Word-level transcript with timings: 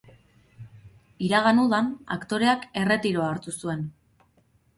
Iragan 1.27 1.61
udan, 1.63 1.91
aktoreak 2.15 2.65
erretiroa 2.85 3.29
hartu 3.35 3.55
zuen. 3.61 3.87